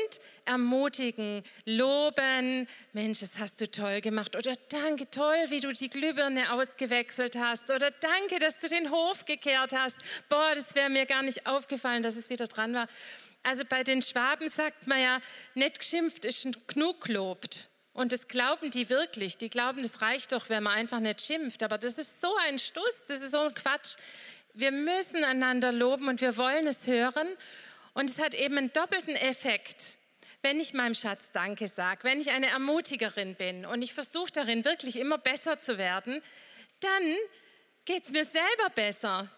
[0.47, 4.35] ermutigen, loben, Mensch, das hast du toll gemacht.
[4.35, 7.71] Oder danke, toll, wie du die Glühbirne ausgewechselt hast.
[7.71, 9.99] Oder danke, dass du den Hof gekehrt hast.
[10.29, 12.89] Boah, das wäre mir gar nicht aufgefallen, dass es wieder dran war.
[13.45, 15.21] Also bei den Schwaben sagt man ja,
[15.55, 17.69] nicht geschimpft ist genug gelobt.
[17.99, 19.39] Und das glauben die wirklich.
[19.39, 21.65] Die glauben, das reicht doch, wenn man einfach nicht schimpft.
[21.65, 23.97] Aber das ist so ein Stuss, das ist so ein Quatsch.
[24.55, 27.27] Wir müssen einander loben und wir wollen es hören.
[27.95, 29.97] Und es hat eben einen doppelten Effekt.
[30.43, 34.65] Wenn ich meinem Schatz Danke sage, wenn ich eine Ermutigerin bin und ich versuche darin
[34.65, 36.23] wirklich immer besser zu werden,
[36.79, 37.17] dann
[37.85, 39.29] geht es mir selber besser.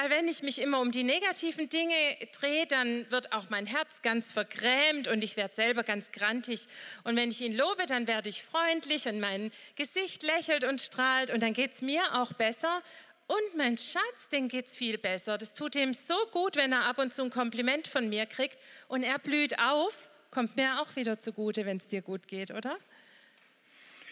[0.00, 1.94] Weil wenn ich mich immer um die negativen Dinge
[2.38, 6.68] drehe, dann wird auch mein Herz ganz vergrämt und ich werde selber ganz grantig.
[7.02, 11.30] Und wenn ich ihn lobe, dann werde ich freundlich und mein Gesicht lächelt und strahlt
[11.32, 12.80] und dann geht es mir auch besser.
[13.26, 15.36] Und mein Schatz, geht es viel besser.
[15.36, 18.58] Das tut ihm so gut, wenn er ab und zu ein Kompliment von mir kriegt
[18.86, 22.76] und er blüht auf, kommt mir auch wieder zugute, wenn es dir gut geht, oder?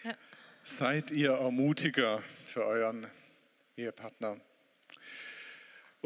[0.02, 0.14] Ja.
[0.64, 3.08] Seid ihr Ermutiger für euren
[3.76, 4.40] Ehepartner?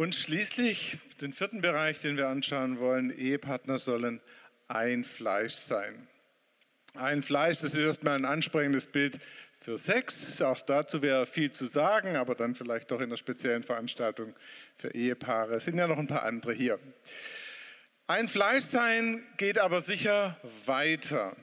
[0.00, 4.22] Und schließlich den vierten Bereich, den wir anschauen wollen, Ehepartner sollen
[4.66, 6.08] ein Fleisch sein.
[6.94, 9.18] Ein Fleisch, das ist erstmal ein ansprechendes Bild
[9.58, 10.40] für Sex.
[10.40, 14.34] Auch dazu wäre viel zu sagen, aber dann vielleicht doch in einer speziellen Veranstaltung
[14.74, 15.56] für Ehepaare.
[15.56, 16.78] Es sind ja noch ein paar andere hier.
[18.06, 20.34] Ein Fleisch sein geht aber sicher
[20.64, 21.36] weiter.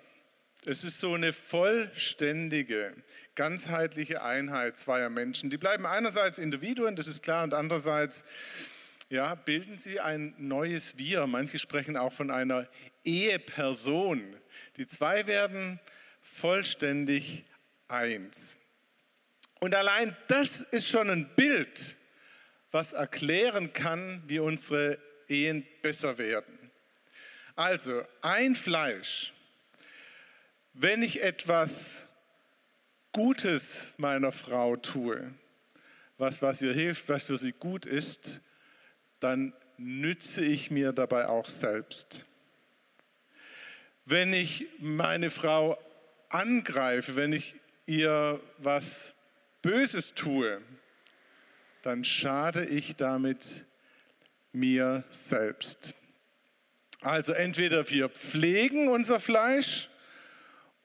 [0.65, 2.95] Es ist so eine vollständige,
[3.37, 5.49] ganzheitliche Einheit zweier Menschen.
[5.49, 8.25] Die bleiben einerseits Individuen, das ist klar, und andererseits
[9.09, 11.27] ja, bilden sie ein neues Wir.
[11.27, 12.67] Manche sprechen auch von einer
[13.05, 14.21] Eheperson.
[14.75, 15.79] Die zwei werden
[16.19, 17.45] vollständig
[17.87, 18.57] eins.
[19.59, 21.95] Und allein das ist schon ein Bild,
[22.71, 24.97] was erklären kann, wie unsere
[25.29, 26.71] Ehen besser werden.
[27.55, 29.31] Also ein Fleisch.
[30.73, 32.06] Wenn ich etwas
[33.17, 35.33] Gutes meiner Frau tue,
[36.19, 38.41] was, was ihr hilft, was für sie gut ist,
[39.19, 42.27] dann nütze ich mir dabei auch selbst.
[44.05, 45.79] Wenn ich meine Frau
[46.29, 47.55] angreife, wenn ich
[47.87, 49.13] ihr was
[49.63, 50.61] Böses tue,
[51.81, 53.65] dann schade ich damit
[54.51, 55.95] mir selbst.
[57.01, 59.89] Also entweder wir pflegen unser Fleisch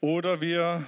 [0.00, 0.82] oder wir,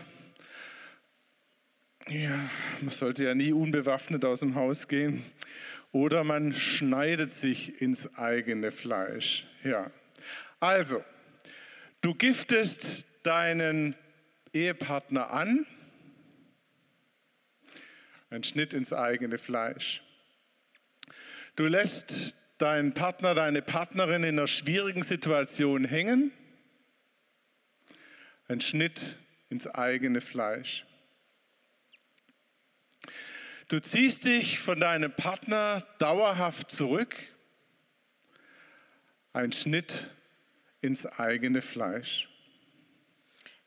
[2.09, 2.39] ja,
[2.81, 5.23] man sollte ja nie unbewaffnet aus dem Haus gehen,
[5.93, 9.47] oder man schneidet sich ins eigene Fleisch.
[9.63, 9.91] Ja.
[10.61, 11.03] Also,
[12.01, 13.95] du giftest deinen
[14.53, 15.67] Ehepartner an,
[18.31, 20.03] ein Schnitt ins eigene Fleisch.
[21.57, 26.33] Du lässt deinen Partner, deine Partnerin in einer schwierigen Situation hängen,
[28.49, 29.17] ein Schnitt
[29.51, 30.85] ins eigene Fleisch.
[33.75, 37.17] Du ziehst dich von deinem Partner dauerhaft zurück,
[39.33, 40.07] ein Schnitt
[40.81, 42.29] ins eigene Fleisch.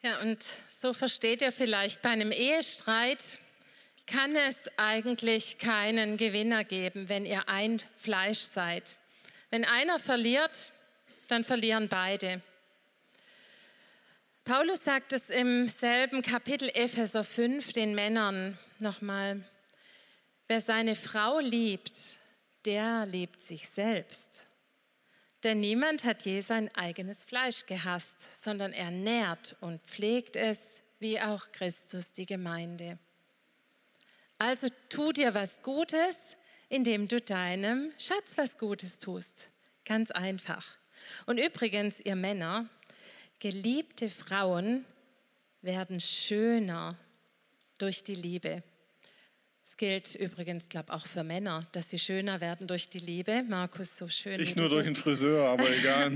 [0.02, 0.42] Ja, und
[0.72, 3.38] so versteht ihr vielleicht, bei einem Ehestreit
[4.06, 9.00] kann es eigentlich keinen Gewinner geben, wenn ihr ein Fleisch seid.
[9.50, 10.72] Wenn einer verliert,
[11.28, 12.40] dann verlieren beide.
[14.46, 19.44] Paulus sagt es im selben Kapitel Epheser 5 den Männern nochmal,
[20.48, 22.18] wer seine Frau liebt,
[22.66, 24.46] der liebt sich selbst.
[25.44, 31.22] Denn niemand hat je sein eigenes Fleisch gehasst, sondern er nährt und pflegt es, wie
[31.22, 32.98] auch Christus die Gemeinde.
[34.40, 36.36] Also tu dir was Gutes,
[36.70, 39.50] indem du deinem Schatz was Gutes tust.
[39.86, 40.66] Ganz einfach.
[41.28, 42.68] Und übrigens, ihr Männer,
[43.40, 44.84] Geliebte Frauen
[45.62, 46.98] werden schöner
[47.78, 48.64] durch die Liebe.
[49.70, 53.44] Es gilt übrigens, glaube auch für Männer, dass sie schöner werden durch die Liebe.
[53.50, 54.40] Markus, so schön.
[54.40, 56.14] Ich nur durch den Friseur, aber egal.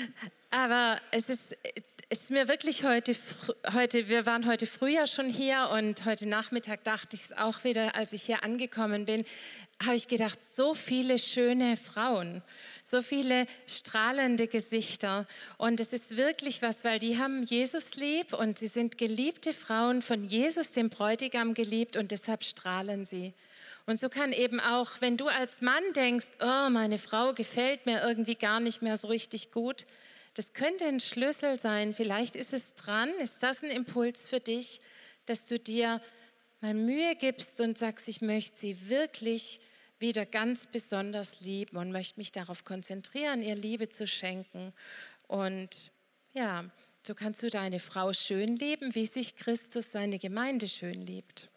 [0.50, 1.54] aber es ist,
[2.08, 3.14] ist mir wirklich heute,
[3.74, 7.62] heute, wir waren heute früh ja schon hier und heute Nachmittag dachte ich es auch
[7.62, 9.26] wieder, als ich hier angekommen bin,
[9.84, 12.42] habe ich gedacht, so viele schöne Frauen
[12.84, 15.26] so viele strahlende Gesichter.
[15.56, 20.02] Und es ist wirklich was, weil die haben Jesus lieb und sie sind geliebte Frauen
[20.02, 23.32] von Jesus, dem Bräutigam, geliebt und deshalb strahlen sie.
[23.86, 28.02] Und so kann eben auch, wenn du als Mann denkst, oh, meine Frau gefällt mir
[28.02, 29.84] irgendwie gar nicht mehr so richtig gut,
[30.34, 31.94] das könnte ein Schlüssel sein.
[31.94, 34.80] Vielleicht ist es dran, ist das ein Impuls für dich,
[35.26, 36.00] dass du dir
[36.60, 39.60] mal Mühe gibst und sagst, ich möchte sie wirklich
[39.98, 44.72] wieder ganz besonders lieben und möchte mich darauf konzentrieren, ihr Liebe zu schenken.
[45.26, 45.90] Und
[46.32, 46.64] ja,
[47.06, 51.48] so kannst du deine Frau schön lieben, wie sich Christus seine Gemeinde schön liebt.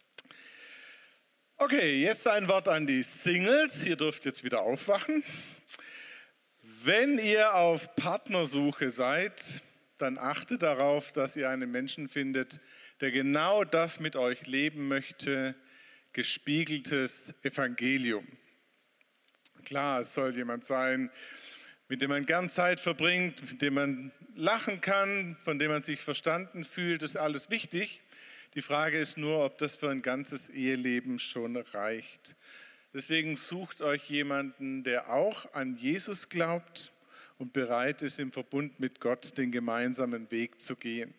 [1.57, 3.85] Okay, jetzt ein Wort an die Singles.
[3.85, 5.23] Ihr dürft jetzt wieder aufwachen.
[6.83, 9.63] Wenn ihr auf Partnersuche seid,
[9.97, 12.59] dann achtet darauf, dass ihr einen Menschen findet,
[13.01, 15.55] der genau das mit euch leben möchte,
[16.17, 18.27] gespiegeltes Evangelium.
[19.65, 21.11] Klar, es soll jemand sein,
[21.89, 26.01] mit dem man gern Zeit verbringt, mit dem man lachen kann, von dem man sich
[26.01, 28.01] verstanden fühlt, ist alles wichtig.
[28.55, 32.35] Die Frage ist nur, ob das für ein ganzes Eheleben schon reicht.
[32.95, 36.91] Deswegen sucht euch jemanden, der auch an Jesus glaubt
[37.37, 41.13] und bereit ist, im Verbund mit Gott den gemeinsamen Weg zu gehen.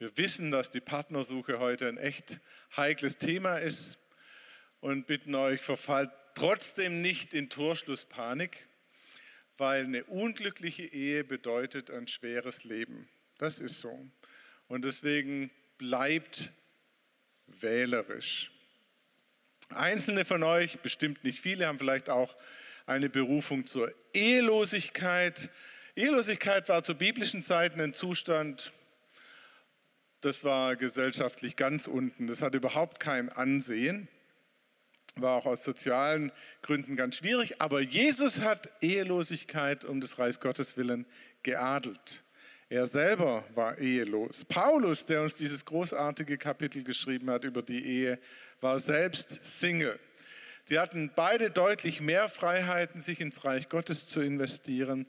[0.00, 2.38] Wir wissen, dass die Partnersuche heute ein echt
[2.76, 3.98] heikles Thema ist
[4.78, 8.68] und bitten euch, verfallt trotzdem nicht in Torschlusspanik,
[9.56, 13.08] weil eine unglückliche Ehe bedeutet ein schweres Leben.
[13.38, 14.08] Das ist so.
[14.68, 16.50] Und deswegen bleibt
[17.48, 18.52] wählerisch.
[19.70, 22.36] Einzelne von euch, bestimmt nicht viele, haben vielleicht auch
[22.86, 25.50] eine Berufung zur Ehelosigkeit.
[25.96, 28.70] Ehelosigkeit war zu biblischen Zeiten ein Zustand,
[30.20, 32.26] das war gesellschaftlich ganz unten.
[32.26, 34.08] Das hat überhaupt kein Ansehen.
[35.16, 37.60] War auch aus sozialen Gründen ganz schwierig.
[37.60, 41.06] Aber Jesus hat Ehelosigkeit um des Reichs Gottes willen
[41.42, 42.22] geadelt.
[42.70, 44.44] Er selber war ehelos.
[44.44, 48.18] Paulus, der uns dieses großartige Kapitel geschrieben hat über die Ehe,
[48.60, 49.98] war selbst Single.
[50.68, 55.06] Die hatten beide deutlich mehr Freiheiten, sich ins Reich Gottes zu investieren.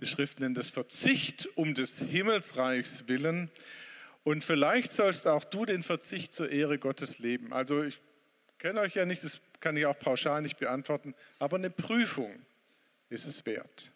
[0.00, 3.50] Die Schrift nennt es Verzicht um des Himmelsreichs willen.
[4.22, 7.52] Und vielleicht sollst auch du den Verzicht zur Ehre Gottes leben.
[7.52, 8.00] Also ich
[8.58, 12.34] kenne euch ja nicht, das kann ich auch pauschal nicht beantworten, aber eine Prüfung
[13.08, 13.90] ist es wert.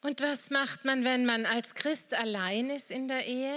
[0.00, 3.52] Und was macht man, wenn man als Christ allein ist in der Ehe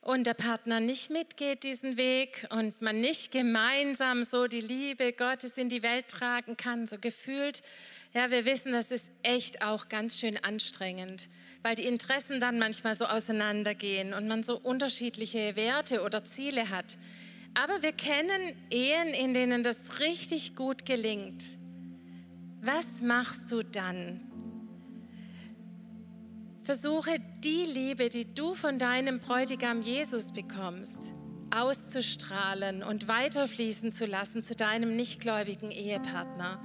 [0.00, 5.58] und der Partner nicht mitgeht diesen Weg und man nicht gemeinsam so die Liebe Gottes
[5.58, 7.62] in die Welt tragen kann, so gefühlt?
[8.14, 11.28] Ja, wir wissen, das ist echt auch ganz schön anstrengend,
[11.62, 16.96] weil die Interessen dann manchmal so auseinandergehen und man so unterschiedliche Werte oder Ziele hat.
[17.54, 21.44] Aber wir kennen Ehen, in denen das richtig gut gelingt.
[22.62, 24.20] Was machst du dann?
[26.62, 27.10] Versuche
[27.42, 31.10] die Liebe, die du von deinem Bräutigam Jesus bekommst,
[31.50, 36.62] auszustrahlen und weiterfließen zu lassen zu deinem nichtgläubigen Ehepartner.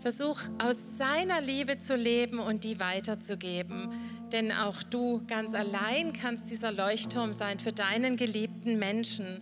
[0.00, 3.90] Versuch aus seiner Liebe zu leben und die weiterzugeben.
[4.32, 9.40] Denn auch du ganz allein kannst dieser Leuchtturm sein für deinen geliebten Menschen.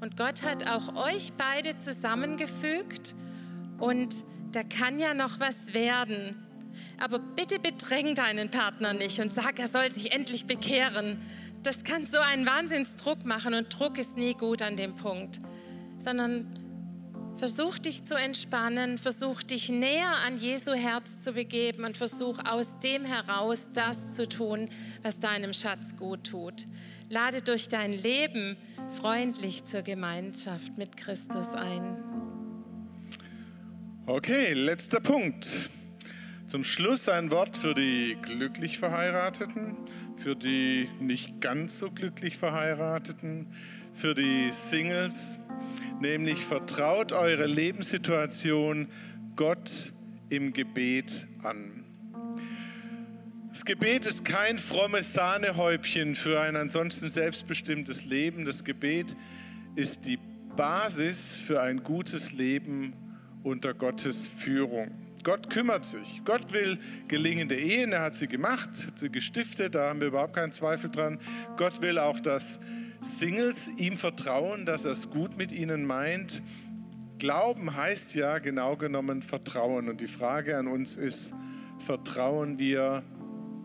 [0.00, 3.14] Und Gott hat auch euch beide zusammengefügt
[3.78, 4.14] und
[4.52, 6.36] da kann ja noch was werden.
[7.02, 11.18] Aber bitte bedräng deinen Partner nicht und sag, er soll sich endlich bekehren.
[11.62, 15.38] Das kann so einen Wahnsinnsdruck machen und Druck ist nie gut an dem Punkt.
[15.98, 16.46] Sondern
[17.36, 22.78] versuch dich zu entspannen, versuch dich näher an Jesu Herz zu begeben und versuch aus
[22.80, 24.68] dem heraus das zu tun,
[25.02, 26.64] was deinem Schatz gut tut.
[27.08, 28.56] Lade durch dein Leben
[29.00, 31.96] freundlich zur Gemeinschaft mit Christus ein.
[34.06, 35.46] Okay, letzter Punkt.
[36.46, 39.76] Zum Schluss ein Wort für die glücklich Verheirateten,
[40.16, 43.48] für die nicht ganz so glücklich Verheirateten,
[43.92, 45.38] für die Singles,
[46.00, 48.88] nämlich vertraut eure Lebenssituation
[49.36, 49.92] Gott
[50.28, 51.84] im Gebet an.
[53.50, 58.44] Das Gebet ist kein frommes Sahnehäubchen für ein ansonsten selbstbestimmtes Leben.
[58.44, 59.16] Das Gebet
[59.74, 60.18] ist die
[60.56, 62.92] Basis für ein gutes Leben
[63.42, 64.90] unter Gottes Führung.
[65.22, 66.22] Gott kümmert sich.
[66.24, 66.78] Gott will
[67.08, 71.18] gelingende Ehen, er hat sie gemacht, sie gestiftet, da haben wir überhaupt keinen Zweifel dran.
[71.56, 72.60] Gott will auch, dass
[73.06, 76.42] Singles ihm vertrauen, dass er es gut mit ihnen meint.
[77.18, 79.88] Glauben heißt ja genau genommen Vertrauen.
[79.88, 81.32] Und die Frage an uns ist,
[81.78, 83.02] vertrauen wir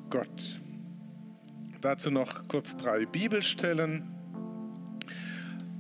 [0.10, 0.60] Gott?
[1.82, 4.04] Dazu noch kurz drei Bibelstellen.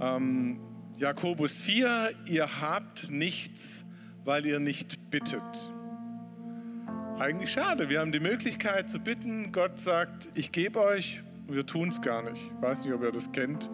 [0.01, 0.59] Ähm,
[0.97, 3.86] Jakobus 4, ihr habt nichts,
[4.24, 5.72] weil ihr nicht bittet.
[7.20, 9.51] Eigentlich schade, wir haben die Möglichkeit zu bitten.
[9.51, 11.22] Gott sagt, ich gebe euch,
[11.53, 12.41] wir tun es gar nicht.
[12.55, 13.69] Ich weiß nicht, ob ihr das kennt,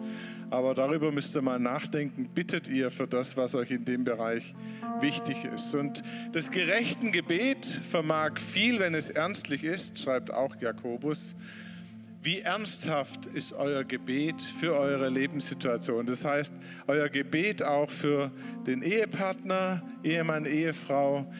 [0.50, 2.28] aber darüber müsst ihr mal nachdenken.
[2.34, 4.54] Bittet ihr für das, was euch in dem Bereich
[5.00, 5.74] wichtig ist.
[5.74, 6.02] Und
[6.32, 11.36] das gerechten Gebet vermag viel, wenn es ernstlich ist, schreibt auch Jakobus.
[12.20, 16.04] Wie ernsthaft ist euer Gebet für eure Lebenssituation?
[16.04, 16.52] Das heißt,
[16.88, 18.32] euer Gebet auch für
[18.66, 21.32] den Ehepartner, Ehemann, Ehefrau,